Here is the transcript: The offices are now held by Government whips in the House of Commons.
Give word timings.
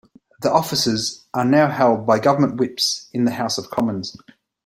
The 0.41 0.51
offices 0.51 1.27
are 1.35 1.45
now 1.45 1.69
held 1.69 2.07
by 2.07 2.17
Government 2.17 2.55
whips 2.57 3.07
in 3.13 3.25
the 3.25 3.33
House 3.33 3.59
of 3.59 3.69
Commons. 3.69 4.17